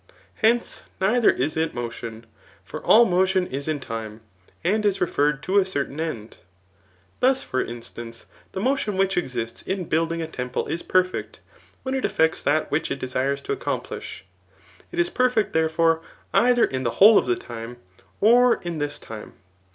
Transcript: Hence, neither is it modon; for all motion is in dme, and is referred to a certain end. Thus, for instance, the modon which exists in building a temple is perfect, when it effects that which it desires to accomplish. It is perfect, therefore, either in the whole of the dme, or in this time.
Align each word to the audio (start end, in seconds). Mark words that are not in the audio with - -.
Hence, 0.37 0.81
neither 0.99 1.29
is 1.29 1.55
it 1.55 1.75
modon; 1.75 2.23
for 2.63 2.81
all 2.83 3.05
motion 3.05 3.45
is 3.45 3.67
in 3.67 3.79
dme, 3.79 4.21
and 4.63 4.83
is 4.83 4.99
referred 4.99 5.43
to 5.43 5.59
a 5.59 5.63
certain 5.63 5.99
end. 5.99 6.37
Thus, 7.19 7.43
for 7.43 7.61
instance, 7.63 8.25
the 8.53 8.59
modon 8.61 8.97
which 8.97 9.15
exists 9.15 9.61
in 9.61 9.83
building 9.85 10.19
a 10.19 10.25
temple 10.27 10.65
is 10.65 10.81
perfect, 10.81 11.39
when 11.83 11.93
it 11.93 12.03
effects 12.03 12.41
that 12.41 12.71
which 12.71 12.89
it 12.89 12.97
desires 12.97 13.43
to 13.43 13.51
accomplish. 13.53 14.25
It 14.91 14.97
is 14.97 15.11
perfect, 15.11 15.53
therefore, 15.53 16.01
either 16.33 16.65
in 16.65 16.81
the 16.81 16.93
whole 16.97 17.19
of 17.19 17.27
the 17.27 17.35
dme, 17.35 17.77
or 18.19 18.55
in 18.63 18.79
this 18.79 18.97
time. 18.97 19.33